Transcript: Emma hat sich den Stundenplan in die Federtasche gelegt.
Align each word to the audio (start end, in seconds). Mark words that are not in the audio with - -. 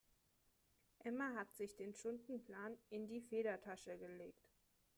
Emma 1.05 1.35
hat 1.35 1.53
sich 1.53 1.75
den 1.75 1.93
Stundenplan 1.93 2.75
in 2.89 3.05
die 3.07 3.21
Federtasche 3.21 3.99
gelegt. 3.99 4.49